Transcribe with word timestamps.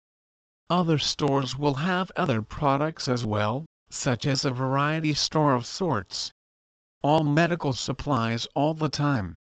Other 0.70 0.98
stores 0.98 1.58
will 1.58 1.76
have 1.76 2.12
other 2.16 2.42
products 2.42 3.08
as 3.08 3.26
well, 3.26 3.66
such 3.96 4.26
as 4.26 4.44
a 4.44 4.50
variety 4.50 5.14
store 5.14 5.54
of 5.54 5.68
sorts. 5.68 6.34
All 7.04 7.24
medical 7.24 7.74
supplies 7.74 8.48
all 8.56 8.74
the 8.74 8.90
time. 8.90 9.36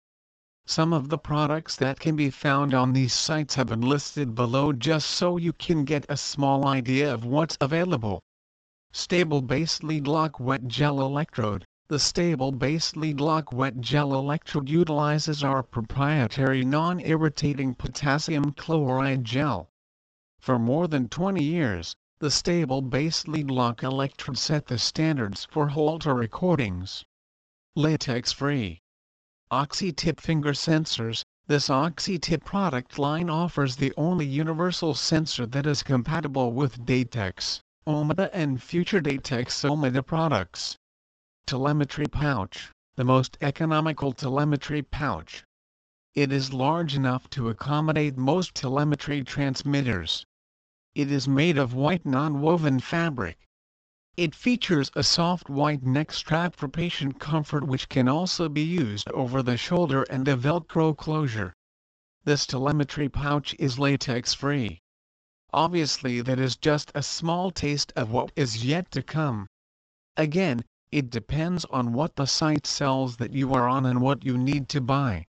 Some 0.66 0.92
of 0.92 1.08
the 1.08 1.16
products 1.16 1.74
that 1.76 1.98
can 1.98 2.16
be 2.16 2.28
found 2.28 2.74
on 2.74 2.92
these 2.92 3.14
sites 3.14 3.54
have 3.54 3.68
been 3.68 3.80
listed 3.80 4.34
below 4.34 4.74
just 4.74 5.08
so 5.08 5.38
you 5.38 5.54
can 5.54 5.86
get 5.86 6.04
a 6.08 6.18
small 6.18 6.66
idea 6.66 7.12
of 7.12 7.24
what's 7.24 7.56
available. 7.62 8.20
Stable 8.92 9.40
Base 9.40 9.82
Lead 9.82 10.06
Lock 10.06 10.38
Wet 10.38 10.68
Gel 10.68 11.00
Electrode 11.00 11.64
The 11.88 11.98
Stable 11.98 12.52
Base 12.52 12.94
Lead 12.94 13.20
Lock 13.20 13.54
Wet 13.54 13.80
Gel 13.80 14.12
Electrode 14.12 14.68
utilizes 14.68 15.42
our 15.42 15.62
proprietary 15.62 16.62
non-irritating 16.62 17.74
potassium 17.74 18.52
chloride 18.52 19.24
gel. 19.24 19.70
For 20.38 20.58
more 20.58 20.88
than 20.88 21.08
20 21.08 21.42
years, 21.42 21.96
the 22.22 22.30
stable 22.30 22.80
base 22.80 23.26
lead 23.26 23.50
lock 23.50 23.82
electrode 23.82 24.38
set 24.38 24.66
the 24.66 24.78
standards 24.78 25.44
for 25.50 25.66
Holter 25.66 26.14
recordings. 26.14 27.04
Latex-free. 27.74 28.78
Oxy-tip 29.50 30.20
finger 30.20 30.52
sensors 30.52 31.24
This 31.48 31.68
Oxy-tip 31.68 32.44
product 32.44 32.96
line 32.96 33.28
offers 33.28 33.74
the 33.74 33.92
only 33.96 34.24
universal 34.24 34.94
sensor 34.94 35.46
that 35.46 35.66
is 35.66 35.82
compatible 35.82 36.52
with 36.52 36.86
Datex, 36.86 37.58
Ohmeda 37.88 38.30
and 38.32 38.62
future 38.62 39.00
Datex 39.00 39.64
Ohmeda 39.68 40.06
products. 40.06 40.76
Telemetry 41.44 42.06
pouch 42.06 42.70
The 42.94 43.04
most 43.04 43.36
economical 43.40 44.12
telemetry 44.12 44.82
pouch. 44.82 45.42
It 46.14 46.30
is 46.30 46.52
large 46.52 46.94
enough 46.94 47.28
to 47.30 47.48
accommodate 47.48 48.16
most 48.16 48.54
telemetry 48.54 49.24
transmitters. 49.24 50.24
It 50.94 51.10
is 51.10 51.26
made 51.26 51.56
of 51.56 51.72
white 51.72 52.04
non-woven 52.04 52.80
fabric. 52.80 53.48
It 54.14 54.34
features 54.34 54.90
a 54.94 55.02
soft 55.02 55.48
white 55.48 55.82
neck 55.82 56.12
strap 56.12 56.54
for 56.54 56.68
patient 56.68 57.18
comfort 57.18 57.66
which 57.66 57.88
can 57.88 58.08
also 58.08 58.50
be 58.50 58.62
used 58.62 59.10
over 59.12 59.42
the 59.42 59.56
shoulder 59.56 60.02
and 60.10 60.28
a 60.28 60.36
velcro 60.36 60.94
closure. 60.94 61.54
This 62.24 62.46
telemetry 62.46 63.08
pouch 63.08 63.56
is 63.58 63.78
latex 63.78 64.34
free. 64.34 64.82
Obviously 65.54 66.20
that 66.20 66.38
is 66.38 66.56
just 66.56 66.92
a 66.94 67.02
small 67.02 67.50
taste 67.50 67.90
of 67.96 68.10
what 68.10 68.30
is 68.36 68.62
yet 68.62 68.90
to 68.90 69.02
come. 69.02 69.46
Again, 70.18 70.62
it 70.90 71.08
depends 71.08 71.64
on 71.70 71.94
what 71.94 72.16
the 72.16 72.26
site 72.26 72.66
sells 72.66 73.16
that 73.16 73.32
you 73.32 73.54
are 73.54 73.66
on 73.66 73.86
and 73.86 74.02
what 74.02 74.26
you 74.26 74.36
need 74.36 74.68
to 74.68 74.82
buy. 74.82 75.26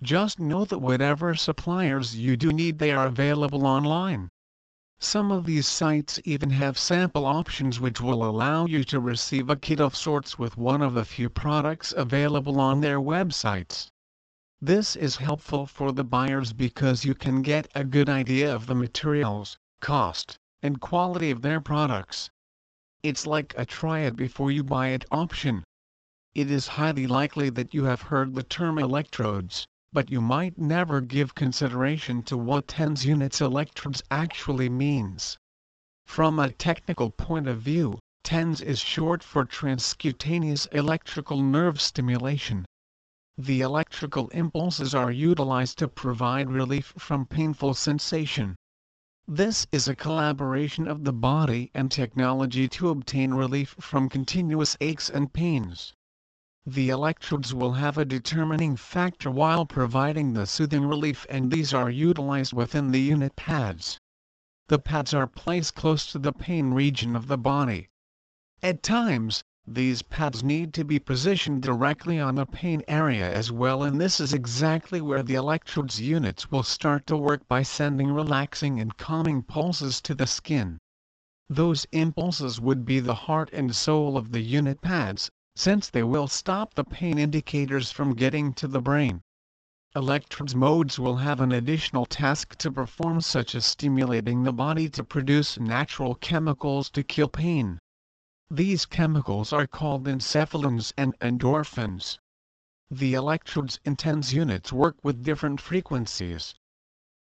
Just 0.00 0.40
know 0.40 0.64
that 0.64 0.78
whatever 0.78 1.34
suppliers 1.34 2.16
you 2.16 2.34
do 2.38 2.50
need 2.50 2.78
they 2.78 2.92
are 2.92 3.06
available 3.06 3.66
online. 3.66 4.30
Some 4.98 5.30
of 5.30 5.44
these 5.44 5.66
sites 5.66 6.18
even 6.24 6.48
have 6.50 6.78
sample 6.78 7.26
options 7.26 7.78
which 7.78 8.00
will 8.00 8.24
allow 8.24 8.64
you 8.64 8.82
to 8.84 8.98
receive 8.98 9.50
a 9.50 9.56
kit 9.56 9.78
of 9.78 9.94
sorts 9.94 10.38
with 10.38 10.56
one 10.56 10.80
of 10.80 10.94
the 10.94 11.04
few 11.04 11.28
products 11.28 11.92
available 11.94 12.58
on 12.58 12.80
their 12.80 12.98
websites. 12.98 13.90
This 14.58 14.96
is 14.96 15.16
helpful 15.16 15.66
for 15.66 15.92
the 15.92 16.02
buyers 16.02 16.54
because 16.54 17.04
you 17.04 17.14
can 17.14 17.42
get 17.42 17.70
a 17.74 17.84
good 17.84 18.08
idea 18.08 18.54
of 18.54 18.66
the 18.66 18.74
materials, 18.74 19.58
cost, 19.80 20.38
and 20.62 20.80
quality 20.80 21.30
of 21.30 21.42
their 21.42 21.60
products. 21.60 22.30
It's 23.02 23.26
like 23.26 23.54
a 23.58 23.66
try 23.66 23.98
it 23.98 24.16
before 24.16 24.50
you 24.50 24.64
buy 24.64 24.88
it 24.88 25.04
option. 25.10 25.62
It 26.34 26.50
is 26.50 26.68
highly 26.68 27.06
likely 27.06 27.50
that 27.50 27.74
you 27.74 27.84
have 27.84 28.00
heard 28.00 28.34
the 28.34 28.42
term 28.42 28.78
electrodes 28.78 29.66
but 29.96 30.10
you 30.10 30.20
might 30.20 30.58
never 30.58 31.00
give 31.00 31.34
consideration 31.34 32.22
to 32.22 32.36
what 32.36 32.68
TENS 32.68 33.06
units 33.06 33.40
electrodes 33.40 34.02
actually 34.10 34.68
means. 34.68 35.38
From 36.04 36.38
a 36.38 36.50
technical 36.50 37.08
point 37.08 37.48
of 37.48 37.62
view, 37.62 37.98
TENS 38.22 38.60
is 38.60 38.78
short 38.78 39.22
for 39.22 39.46
transcutaneous 39.46 40.66
electrical 40.66 41.40
nerve 41.40 41.80
stimulation. 41.80 42.66
The 43.38 43.62
electrical 43.62 44.28
impulses 44.34 44.94
are 44.94 45.10
utilized 45.10 45.78
to 45.78 45.88
provide 45.88 46.50
relief 46.50 46.92
from 46.98 47.24
painful 47.24 47.72
sensation. 47.72 48.54
This 49.26 49.66
is 49.72 49.88
a 49.88 49.96
collaboration 49.96 50.86
of 50.86 51.04
the 51.04 51.14
body 51.14 51.70
and 51.72 51.90
technology 51.90 52.68
to 52.68 52.90
obtain 52.90 53.32
relief 53.32 53.74
from 53.80 54.10
continuous 54.10 54.76
aches 54.78 55.08
and 55.08 55.32
pains. 55.32 55.94
The 56.68 56.88
electrodes 56.90 57.54
will 57.54 57.74
have 57.74 57.96
a 57.96 58.04
determining 58.04 58.74
factor 58.74 59.30
while 59.30 59.64
providing 59.66 60.32
the 60.32 60.46
soothing 60.48 60.84
relief 60.84 61.24
and 61.30 61.48
these 61.48 61.72
are 61.72 61.88
utilized 61.88 62.52
within 62.52 62.90
the 62.90 62.98
unit 62.98 63.36
pads. 63.36 64.00
The 64.66 64.80
pads 64.80 65.14
are 65.14 65.28
placed 65.28 65.76
close 65.76 66.10
to 66.10 66.18
the 66.18 66.32
pain 66.32 66.72
region 66.74 67.14
of 67.14 67.28
the 67.28 67.38
body. 67.38 67.86
At 68.64 68.82
times, 68.82 69.44
these 69.64 70.02
pads 70.02 70.42
need 70.42 70.74
to 70.74 70.84
be 70.84 70.98
positioned 70.98 71.62
directly 71.62 72.18
on 72.18 72.34
the 72.34 72.46
pain 72.46 72.82
area 72.88 73.32
as 73.32 73.52
well 73.52 73.84
and 73.84 74.00
this 74.00 74.18
is 74.18 74.34
exactly 74.34 75.00
where 75.00 75.22
the 75.22 75.36
electrodes 75.36 76.00
units 76.00 76.50
will 76.50 76.64
start 76.64 77.06
to 77.06 77.16
work 77.16 77.46
by 77.46 77.62
sending 77.62 78.10
relaxing 78.10 78.80
and 78.80 78.96
calming 78.96 79.44
pulses 79.44 80.00
to 80.00 80.16
the 80.16 80.26
skin. 80.26 80.78
Those 81.48 81.86
impulses 81.92 82.60
would 82.60 82.84
be 82.84 82.98
the 82.98 83.14
heart 83.14 83.50
and 83.52 83.72
soul 83.72 84.16
of 84.16 84.32
the 84.32 84.40
unit 84.40 84.80
pads, 84.80 85.30
since 85.58 85.88
they 85.88 86.02
will 86.02 86.28
stop 86.28 86.74
the 86.74 86.84
pain 86.84 87.18
indicators 87.18 87.90
from 87.90 88.14
getting 88.14 88.52
to 88.52 88.68
the 88.68 88.80
brain. 88.80 89.22
Electrodes 89.96 90.54
modes 90.54 90.98
will 90.98 91.16
have 91.16 91.40
an 91.40 91.50
additional 91.50 92.04
task 92.04 92.54
to 92.56 92.70
perform 92.70 93.18
such 93.22 93.54
as 93.54 93.64
stimulating 93.64 94.42
the 94.42 94.52
body 94.52 94.90
to 94.90 95.02
produce 95.02 95.58
natural 95.58 96.14
chemicals 96.14 96.90
to 96.90 97.02
kill 97.02 97.28
pain. 97.28 97.78
These 98.50 98.84
chemicals 98.84 99.54
are 99.54 99.66
called 99.66 100.04
enkephalins 100.04 100.92
and 100.98 101.18
endorphins. 101.20 102.18
The 102.90 103.14
electrodes 103.14 103.80
intense 103.84 104.34
units 104.34 104.72
work 104.72 104.96
with 105.02 105.24
different 105.24 105.62
frequencies. 105.62 106.54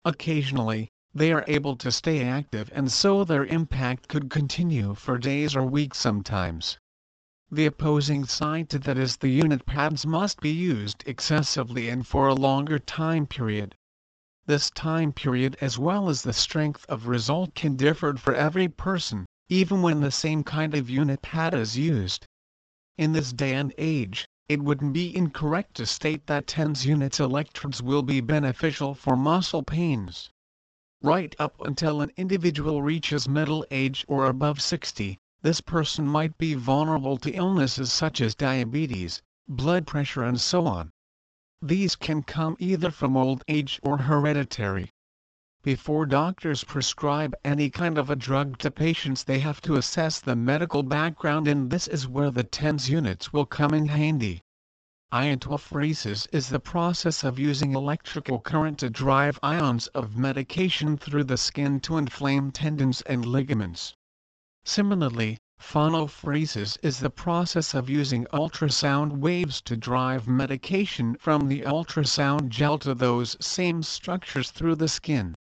Occasionally, 0.04 0.90
they 1.14 1.32
are 1.32 1.46
able 1.48 1.76
to 1.76 1.92
stay 1.92 2.28
active 2.28 2.72
and 2.74 2.92
so 2.92 3.24
their 3.24 3.46
impact 3.46 4.08
could 4.08 4.32
continue 4.32 4.96
for 4.96 5.20
days 5.20 5.56
or 5.56 5.64
weeks 5.64 6.00
sometimes. 6.00 6.80
The 7.56 7.68
opposing 7.68 8.26
side 8.26 8.68
to 8.72 8.80
that 8.80 8.98
is 8.98 9.18
the 9.18 9.30
unit 9.30 9.68
pads 9.68 10.08
must 10.08 10.42
be 10.42 10.50
used 10.50 11.04
excessively 11.06 11.88
and 11.88 12.04
for 12.08 12.28
a 12.28 12.34
longer 12.34 12.80
time 12.80 13.28
period. 13.28 13.76
This 14.48 14.72
time 14.72 15.14
period 15.14 15.56
as 15.62 15.78
well 15.78 16.10
as 16.10 16.24
the 16.24 16.34
strength 16.34 16.84
of 16.90 17.06
result 17.06 17.54
can 17.54 17.76
differ 17.76 18.16
for 18.18 18.34
every 18.34 18.68
person, 18.70 19.28
even 19.50 19.84
when 19.84 20.02
the 20.02 20.10
same 20.10 20.44
kind 20.44 20.74
of 20.74 20.90
unit 20.90 21.22
pad 21.22 21.54
is 21.54 21.78
used. 21.78 22.26
In 22.98 23.12
this 23.12 23.32
day 23.32 23.54
and 23.54 23.72
age, 23.78 24.26
it 24.50 24.64
wouldn't 24.64 24.94
be 24.94 25.16
incorrect 25.16 25.76
to 25.76 25.86
state 25.86 26.26
that 26.26 26.48
TENS 26.48 26.88
units 26.88 27.20
electrodes 27.20 27.84
will 27.84 28.02
be 28.02 28.20
beneficial 28.20 28.96
for 28.96 29.16
muscle 29.16 29.62
pains. 29.62 30.32
Right 31.04 31.36
up 31.38 31.62
until 31.62 32.02
an 32.02 32.12
individual 32.18 32.82
reaches 32.82 33.30
middle 33.30 33.64
age 33.70 34.06
or 34.08 34.26
above 34.26 34.60
60, 34.60 35.20
this 35.44 35.60
person 35.60 36.08
might 36.08 36.38
be 36.38 36.54
vulnerable 36.54 37.18
to 37.18 37.32
illnesses 37.34 37.92
such 37.92 38.22
as 38.22 38.34
diabetes, 38.34 39.22
blood 39.46 39.86
pressure 39.86 40.24
and 40.24 40.40
so 40.40 40.66
on. 40.66 40.90
These 41.62 41.98
can 41.98 42.24
come 42.24 42.56
either 42.60 42.90
from 42.90 43.18
old 43.18 43.44
age 43.50 43.78
or 43.84 43.98
hereditary. 43.98 44.90
Before 45.62 46.06
doctors 46.06 46.64
prescribe 46.64 47.36
any 47.44 47.70
kind 47.70 47.98
of 47.98 48.10
a 48.10 48.16
drug 48.16 48.58
to 48.60 48.72
patients 48.72 49.24
they 49.24 49.40
have 49.40 49.62
to 49.62 49.76
assess 49.76 50.20
the 50.20 50.36
medical 50.36 50.82
background 50.82 51.48
and 51.48 51.70
this 51.70 51.88
is 51.88 52.08
where 52.08 52.32
the 52.32 52.44
TENS 52.44 52.90
units 52.90 53.32
will 53.32 53.46
come 53.46 53.74
in 53.74 53.88
handy. 53.88 54.42
Iontophoresis 55.14 56.28
is 56.32 56.50
the 56.50 56.60
process 56.60 57.24
of 57.24 57.38
using 57.38 57.76
electrical 57.76 58.40
current 58.40 58.78
to 58.80 58.90
drive 58.90 59.40
ions 59.44 59.88
of 59.88 60.18
medication 60.18 60.98
through 60.98 61.26
the 61.26 61.38
skin 61.38 61.80
to 61.82 61.98
inflame 61.98 62.52
tendons 62.52 63.02
and 63.02 63.26
ligaments. 63.26 63.94
Similarly, 64.66 65.38
Phonophoresis 65.60 66.78
is 66.82 67.00
the 67.00 67.10
process 67.10 67.74
of 67.74 67.90
using 67.90 68.26
ultrasound 68.32 69.18
waves 69.18 69.62
to 69.64 69.76
drive 69.76 70.26
medication 70.26 71.18
from 71.20 71.50
the 71.50 71.64
ultrasound 71.64 72.48
gel 72.48 72.78
to 72.80 72.94
those 72.96 73.36
same 73.46 73.84
structures 73.84 74.52
through 74.52 74.76
the 74.76 74.88
skin. 74.88 75.36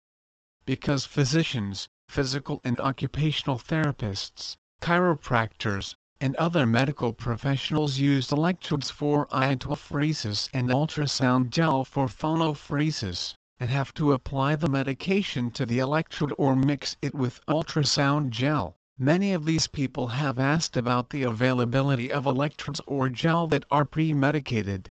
Because 0.66 1.04
physicians, 1.04 1.90
physical 2.08 2.62
and 2.64 2.80
occupational 2.80 3.58
therapists, 3.60 4.56
chiropractors, 4.82 5.96
and 6.22 6.34
other 6.38 6.66
medical 6.66 7.12
professionals 7.12 7.98
use 7.98 8.32
electrodes 8.32 8.90
for 8.90 9.28
iontophoresis 9.28 10.50
and 10.54 10.70
ultrasound 10.70 11.50
gel 11.50 11.84
for 11.84 12.08
phonophoresis, 12.08 13.34
and 13.60 13.70
have 13.70 13.94
to 13.96 14.14
apply 14.14 14.56
the 14.56 14.70
medication 14.70 15.52
to 15.52 15.66
the 15.66 15.80
electrode 15.80 16.34
or 16.38 16.56
mix 16.56 16.96
it 17.02 17.14
with 17.14 17.46
ultrasound 17.48 18.30
gel. 18.30 18.78
Many 19.02 19.32
of 19.32 19.46
these 19.46 19.68
people 19.68 20.08
have 20.08 20.38
asked 20.38 20.76
about 20.76 21.10
the 21.10 21.24
availability 21.24 22.12
of 22.12 22.26
electrodes 22.26 22.82
or 22.86 23.08
gel 23.08 23.48
that 23.48 23.64
are 23.72 23.86
pre-medicated. 23.86 24.90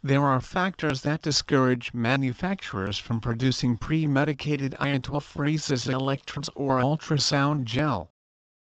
There 0.00 0.24
are 0.24 0.40
factors 0.40 1.02
that 1.02 1.22
discourage 1.22 1.92
manufacturers 1.92 2.98
from 2.98 3.20
producing 3.20 3.78
pre-medicated 3.78 4.76
iontophoresis 4.78 5.90
electrodes 5.90 6.50
or 6.54 6.78
ultrasound 6.78 7.64
gel. 7.64 8.12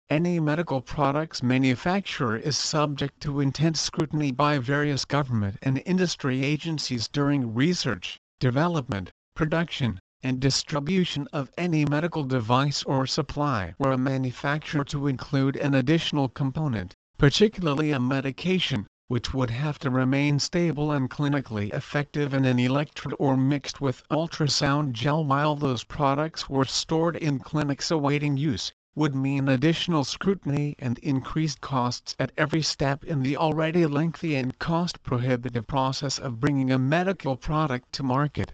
Any 0.10 0.40
medical 0.40 0.80
products 0.80 1.44
manufacturer 1.44 2.38
is 2.38 2.58
subject 2.58 3.20
to 3.24 3.42
intense 3.42 3.82
scrutiny 3.82 4.32
by 4.32 4.58
various 4.58 5.04
government 5.04 5.58
and 5.62 5.84
industry 5.86 6.46
agencies 6.46 7.10
during 7.10 7.54
research, 7.54 8.22
development, 8.40 9.12
production, 9.36 10.00
and 10.24 10.40
distribution 10.40 11.28
of 11.34 11.52
any 11.58 11.86
medical 11.86 12.24
device 12.24 12.84
or 12.84 13.08
supply 13.08 13.74
or 13.80 13.92
a 13.92 13.98
manufacturer 13.98 14.84
to 14.84 15.08
include 15.08 15.56
an 15.56 15.74
additional 15.74 16.30
component, 16.30 16.94
particularly 17.18 17.92
a 17.92 18.00
medication, 18.00 18.86
which 19.08 19.34
would 19.34 19.50
have 19.50 19.78
to 19.78 19.90
remain 19.90 20.40
stable 20.40 20.92
and 20.92 21.10
clinically 21.10 21.74
effective 21.74 22.34
in 22.34 22.46
an 22.46 22.60
electrode 22.60 23.16
or 23.20 23.36
mixed 23.36 23.82
with 23.82 24.08
ultrasound 24.10 24.94
gel 24.94 25.26
while 25.26 25.56
those 25.56 25.84
products 25.84 26.50
were 26.50 26.66
stored 26.66 27.16
in 27.16 27.40
clinics 27.40 27.92
awaiting 27.92 28.38
use 28.38 28.72
would 28.94 29.16
mean 29.16 29.48
additional 29.48 30.04
scrutiny 30.04 30.76
and 30.80 30.98
increased 31.00 31.62
costs 31.62 32.16
at 32.20 32.32
every 32.38 32.62
step 32.62 33.04
in 33.06 33.24
the 33.24 33.38
already 33.38 33.86
lengthy 33.86 34.36
and 34.36 34.60
cost-prohibitive 34.60 35.66
process 35.66 36.20
of 36.20 36.40
bringing 36.40 36.72
a 36.72 36.78
medical 36.78 37.38
product 37.38 37.92
to 37.92 38.04
market. 38.04 38.52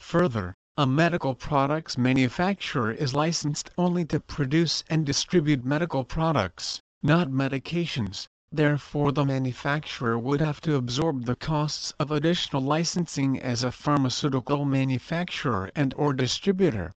Further, 0.00 0.54
a 0.80 0.86
medical 0.86 1.34
products 1.34 1.98
manufacturer 1.98 2.92
is 2.92 3.12
licensed 3.12 3.68
only 3.76 4.04
to 4.04 4.20
produce 4.20 4.84
and 4.88 5.04
distribute 5.04 5.64
medical 5.64 6.04
products, 6.04 6.80
not 7.02 7.28
medications, 7.28 8.28
therefore 8.52 9.10
the 9.10 9.24
manufacturer 9.24 10.16
would 10.16 10.40
have 10.40 10.60
to 10.60 10.76
absorb 10.76 11.24
the 11.24 11.34
costs 11.34 11.92
of 11.98 12.12
additional 12.12 12.62
licensing 12.62 13.40
as 13.40 13.64
a 13.64 13.72
pharmaceutical 13.72 14.64
manufacturer 14.64 15.68
and 15.74 15.92
or 15.94 16.12
distributor. 16.12 16.92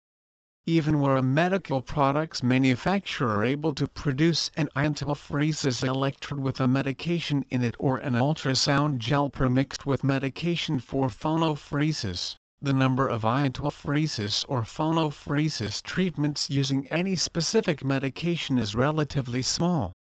Even 0.66 1.00
were 1.00 1.16
a 1.16 1.22
medical 1.22 1.81
products 1.81 2.42
manufacturer 2.42 3.44
able 3.44 3.72
to 3.72 3.86
produce 3.86 4.50
an 4.56 4.69
iontophoresis 4.74 5.84
electrode 5.84 6.40
with 6.40 6.58
a 6.58 6.66
medication 6.66 7.44
in 7.48 7.62
it 7.62 7.76
or 7.78 7.98
an 7.98 8.14
ultrasound 8.14 8.98
gel 8.98 9.31
premixed 9.31 9.86
with 9.86 10.02
medication 10.02 10.81
for 10.81 11.06
phonophoresis, 11.06 12.34
the 12.60 12.72
number 12.72 13.06
of 13.06 13.22
iontophoresis 13.22 14.44
or 14.49 14.62
phonophoresis 14.62 15.81
treatments 15.82 16.50
using 16.50 16.87
any 16.88 17.14
specific 17.14 17.84
medication 17.84 18.58
is 18.58 18.75
relatively 18.75 19.43
small. 19.43 19.93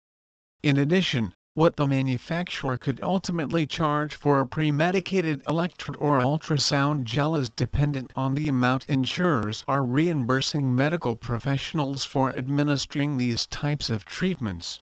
In 0.63 0.77
addition, 0.77 1.33
what 1.53 1.75
the 1.75 1.87
manufacturer 1.87 2.77
could 2.77 3.01
ultimately 3.01 3.65
charge 3.65 4.15
for 4.15 4.39
a 4.39 4.47
pre-medicated 4.47 5.41
electrode 5.47 5.97
or 5.99 6.19
ultrasound 6.19 7.03
gel 7.03 7.35
is 7.35 7.49
dependent 7.49 8.11
on 8.15 8.35
the 8.35 8.47
amount 8.47 8.85
insurers 8.87 9.63
are 9.67 9.83
reimbursing 9.83 10.75
medical 10.75 11.15
professionals 11.15 12.05
for 12.05 12.35
administering 12.37 13.17
these 13.17 13.47
types 13.47 13.89
of 13.89 14.05
treatments. 14.05 14.79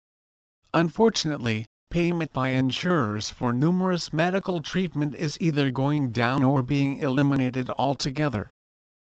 Unfortunately, 0.74 1.66
payment 1.92 2.32
by 2.32 2.50
insurers 2.50 3.30
for 3.30 3.54
numerous 3.54 4.14
medical 4.14 4.62
treatment 4.62 5.14
is 5.14 5.38
either 5.42 5.70
going 5.70 6.10
down 6.10 6.42
or 6.42 6.64
being 6.64 6.98
eliminated 7.00 7.70
altogether. 7.78 8.50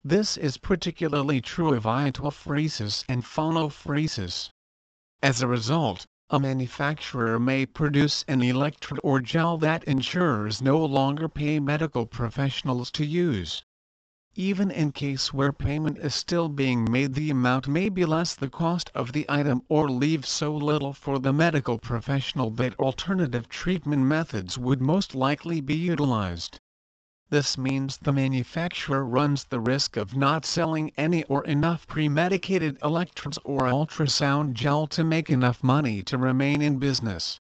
This 0.02 0.36
is 0.36 0.56
particularly 0.56 1.40
true 1.40 1.74
of 1.74 1.84
iontophoresis 1.84 3.04
and 3.08 3.22
phonophoresis. 3.22 4.50
As 5.22 5.42
a 5.42 5.46
result, 5.46 6.06
a 6.30 6.40
manufacturer 6.40 7.38
may 7.38 7.66
produce 7.66 8.24
an 8.26 8.42
electrode 8.42 8.98
or 9.04 9.20
gel 9.20 9.58
that 9.58 9.84
insurers 9.84 10.62
no 10.62 10.82
longer 10.82 11.28
pay 11.28 11.60
medical 11.60 12.06
professionals 12.06 12.90
to 12.92 13.04
use. 13.04 13.62
Even 14.34 14.70
in 14.70 14.92
case 14.92 15.34
where 15.34 15.52
payment 15.52 15.98
is 15.98 16.14
still 16.14 16.48
being 16.48 16.90
made 16.90 17.12
the 17.12 17.28
amount 17.28 17.68
may 17.68 17.90
be 17.90 18.06
less 18.06 18.34
the 18.34 18.48
cost 18.48 18.90
of 18.94 19.12
the 19.12 19.26
item 19.28 19.60
or 19.68 19.90
leave 19.90 20.24
so 20.24 20.56
little 20.56 20.94
for 20.94 21.18
the 21.18 21.34
medical 21.34 21.76
professional 21.76 22.50
that 22.52 22.74
alternative 22.80 23.46
treatment 23.50 24.04
methods 24.04 24.56
would 24.56 24.80
most 24.80 25.14
likely 25.14 25.60
be 25.60 25.76
utilized. 25.76 26.58
This 27.28 27.58
means 27.58 27.98
the 27.98 28.12
manufacturer 28.12 29.04
runs 29.04 29.44
the 29.44 29.60
risk 29.60 29.98
of 29.98 30.16
not 30.16 30.46
selling 30.46 30.92
any 30.96 31.24
or 31.24 31.44
enough 31.44 31.86
pre-medicated 31.86 32.78
electrodes 32.82 33.38
or 33.44 33.68
ultrasound 33.68 34.54
gel 34.54 34.86
to 34.86 35.04
make 35.04 35.28
enough 35.28 35.62
money 35.62 36.02
to 36.04 36.16
remain 36.16 36.62
in 36.62 36.78
business. 36.78 37.38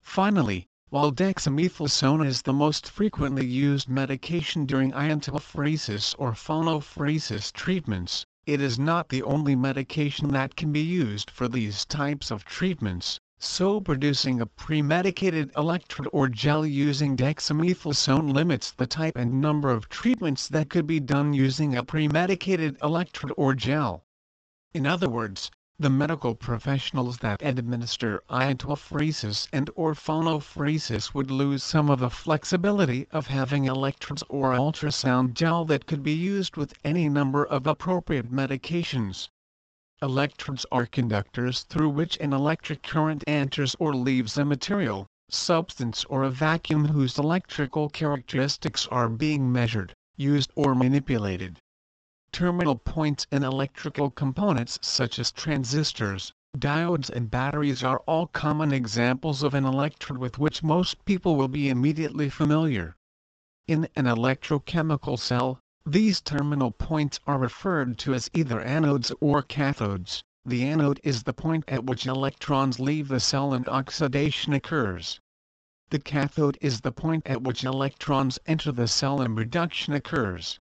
Finally, 0.00 0.66
while 0.90 1.10
dexamethasone 1.10 2.24
is 2.24 2.42
the 2.42 2.52
most 2.52 2.88
frequently 2.88 3.44
used 3.44 3.88
medication 3.88 4.64
during 4.66 4.92
iontophoresis 4.92 6.14
or 6.18 6.32
phonophoresis 6.32 7.52
treatments, 7.52 8.24
it 8.46 8.60
is 8.60 8.78
not 8.78 9.08
the 9.08 9.22
only 9.24 9.56
medication 9.56 10.28
that 10.28 10.54
can 10.54 10.70
be 10.70 10.80
used 10.82 11.30
for 11.30 11.48
these 11.48 11.84
types 11.84 12.30
of 12.30 12.44
treatments 12.44 13.18
so 13.38 13.80
producing 13.82 14.40
a 14.40 14.46
pre-medicated 14.46 15.50
electrode 15.58 16.08
or 16.10 16.26
gel 16.26 16.64
using 16.64 17.14
dexamethasone 17.14 18.32
limits 18.32 18.70
the 18.70 18.86
type 18.86 19.14
and 19.14 19.40
number 19.42 19.70
of 19.70 19.90
treatments 19.90 20.48
that 20.48 20.70
could 20.70 20.86
be 20.86 20.98
done 20.98 21.34
using 21.34 21.76
a 21.76 21.84
pre-medicated 21.84 22.78
electrode 22.82 23.34
or 23.36 23.52
gel. 23.52 24.04
In 24.72 24.86
other 24.86 25.10
words, 25.10 25.50
the 25.78 25.90
medical 25.90 26.34
professionals 26.34 27.18
that 27.18 27.42
administer 27.42 28.22
iontophoresis 28.30 29.46
and 29.52 29.68
or 29.74 29.92
phonophoresis 29.92 31.12
would 31.12 31.30
lose 31.30 31.62
some 31.62 31.90
of 31.90 32.00
the 32.00 32.08
flexibility 32.08 33.06
of 33.10 33.26
having 33.26 33.66
electrodes 33.66 34.22
or 34.30 34.52
ultrasound 34.52 35.34
gel 35.34 35.66
that 35.66 35.84
could 35.84 36.02
be 36.02 36.14
used 36.14 36.56
with 36.56 36.72
any 36.82 37.10
number 37.10 37.44
of 37.44 37.66
appropriate 37.66 38.32
medications. 38.32 39.28
Electrodes 40.00 40.64
are 40.72 40.86
conductors 40.86 41.64
through 41.64 41.90
which 41.90 42.16
an 42.22 42.32
electric 42.32 42.82
current 42.82 43.22
enters 43.26 43.76
or 43.78 43.94
leaves 43.94 44.38
a 44.38 44.46
material, 44.46 45.06
substance 45.28 46.06
or 46.06 46.22
a 46.22 46.30
vacuum 46.30 46.86
whose 46.86 47.18
electrical 47.18 47.90
characteristics 47.90 48.86
are 48.90 49.10
being 49.10 49.52
measured, 49.52 49.92
used 50.16 50.50
or 50.54 50.74
manipulated. 50.74 51.58
Terminal 52.38 52.76
points 52.76 53.26
in 53.32 53.42
electrical 53.42 54.10
components 54.10 54.78
such 54.82 55.18
as 55.18 55.32
transistors, 55.32 56.34
diodes 56.54 57.08
and 57.08 57.30
batteries 57.30 57.82
are 57.82 58.00
all 58.00 58.26
common 58.26 58.74
examples 58.74 59.42
of 59.42 59.54
an 59.54 59.64
electrode 59.64 60.18
with 60.18 60.38
which 60.38 60.62
most 60.62 61.02
people 61.06 61.36
will 61.36 61.48
be 61.48 61.70
immediately 61.70 62.28
familiar. 62.28 62.94
In 63.66 63.88
an 63.96 64.04
electrochemical 64.04 65.18
cell, 65.18 65.60
these 65.86 66.20
terminal 66.20 66.72
points 66.72 67.20
are 67.26 67.38
referred 67.38 67.96
to 68.00 68.12
as 68.12 68.28
either 68.34 68.60
anodes 68.60 69.10
or 69.18 69.42
cathodes. 69.42 70.22
The 70.44 70.62
anode 70.64 71.00
is 71.02 71.22
the 71.22 71.32
point 71.32 71.64
at 71.68 71.84
which 71.84 72.04
electrons 72.04 72.78
leave 72.78 73.08
the 73.08 73.18
cell 73.18 73.54
and 73.54 73.66
oxidation 73.66 74.52
occurs. 74.52 75.20
The 75.88 76.00
cathode 76.00 76.58
is 76.60 76.82
the 76.82 76.92
point 76.92 77.26
at 77.26 77.40
which 77.40 77.64
electrons 77.64 78.38
enter 78.44 78.72
the 78.72 78.88
cell 78.88 79.22
and 79.22 79.38
reduction 79.38 79.94
occurs. 79.94 80.60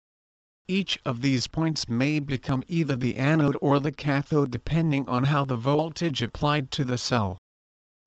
Each 0.66 0.98
of 1.04 1.20
these 1.20 1.46
points 1.46 1.90
may 1.90 2.18
become 2.20 2.64
either 2.68 2.96
the 2.96 3.16
anode 3.16 3.58
or 3.60 3.78
the 3.80 3.92
cathode 3.92 4.50
depending 4.50 5.06
on 5.06 5.24
how 5.24 5.44
the 5.44 5.58
voltage 5.58 6.22
applied 6.22 6.70
to 6.70 6.86
the 6.86 6.96
cell. 6.96 7.36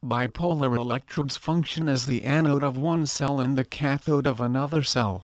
Bipolar 0.04 0.76
electrodes 0.76 1.38
function 1.38 1.88
as 1.88 2.08
the 2.08 2.24
anode 2.24 2.64
of 2.64 2.76
one 2.76 3.06
cell 3.06 3.40
and 3.40 3.56
the 3.56 3.64
cathode 3.64 4.26
of 4.26 4.42
another 4.42 4.82
cell. 4.82 5.22